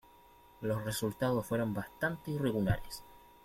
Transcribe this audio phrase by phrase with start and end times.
[0.61, 3.03] Los resultados fueron bastante irregulares.